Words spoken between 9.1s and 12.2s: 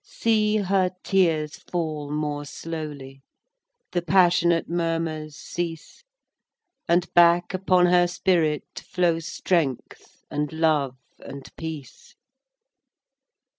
strength, and love, and peace.